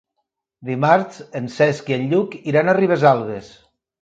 Dimarts 0.69 1.19
en 1.41 1.49
Cesc 1.57 1.93
i 1.93 1.97
en 1.99 2.09
Lluc 2.15 2.35
iran 2.53 2.73
a 2.73 2.77
Ribesalbes. 2.81 3.53